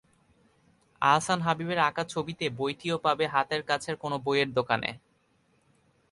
আহসান 1.01 1.39
হাবীবের 1.41 1.79
আঁকা 1.79 2.03
ছবিতে 2.05 2.45
বইটিও 2.49 2.97
পাবে 2.97 3.25
হাতের 3.27 3.61
কাছের 3.63 3.95
কোনো 3.95 4.15
বইয়ের 4.25 4.49
দোকানে। 4.53 4.89